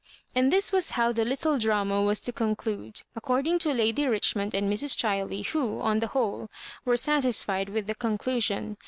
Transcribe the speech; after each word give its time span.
And 0.33 0.51
this 0.51 0.71
was 0.71 0.89
how 0.97 1.11
the 1.11 1.23
little 1.23 1.59
drama 1.59 2.01
was 2.01 2.19
to 2.21 2.33
concJude, 2.33 3.03
ao 3.15 3.19
oording 3.29 3.59
to 3.59 3.71
Lady 3.71 4.07
Richmond 4.07 4.55
and 4.55 4.67
Mrs. 4.67 4.95
Chiley, 4.97 5.45
who, 5.45 5.79
on 5.79 5.99
the 5.99 6.07
whole, 6.07 6.49
were 6.85 6.97
satisfied 6.97 7.69
with 7.69 7.85
the 7.85 7.93
conclusion. 7.93 8.77